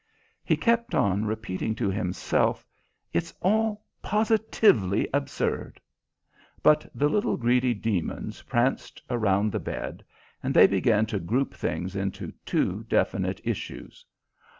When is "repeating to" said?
1.25-1.91